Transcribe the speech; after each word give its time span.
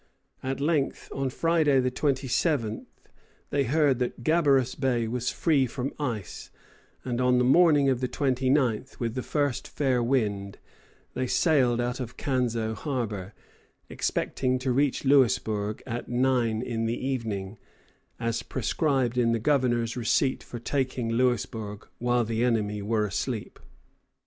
At 0.41 0.59
length, 0.59 1.11
on 1.13 1.29
Friday, 1.29 1.79
the 1.79 1.91
27th, 1.91 2.87
they 3.51 3.65
heard 3.65 3.99
that 3.99 4.23
Gabarus 4.23 4.73
Bay 4.73 5.07
was 5.07 5.29
free 5.29 5.67
from 5.67 5.93
ice, 5.99 6.49
and 7.05 7.21
on 7.21 7.37
the 7.37 7.43
morning 7.43 7.87
of 7.87 7.99
the 8.01 8.07
29th, 8.07 8.99
with 8.99 9.13
the 9.13 9.21
first 9.21 9.67
fair 9.67 10.01
wind, 10.01 10.57
they 11.13 11.27
sailed 11.27 11.79
out 11.79 11.99
of 11.99 12.17
Canseau 12.17 12.73
harbor, 12.73 13.35
expecting 13.89 14.57
to 14.57 14.71
reach 14.71 15.05
Louisbourg 15.05 15.83
at 15.85 16.09
nine 16.09 16.63
in 16.63 16.87
the 16.87 16.97
evening, 16.97 17.59
as 18.19 18.41
prescribed 18.41 19.19
in 19.19 19.33
the 19.33 19.37
Governor's 19.39 19.95
receipt 19.95 20.41
for 20.41 20.57
taking 20.57 21.11
Louisbourg 21.11 21.87
"while 21.99 22.23
the 22.25 22.43
enemy 22.43 22.81
were 22.81 23.05
asleep." 23.05 23.59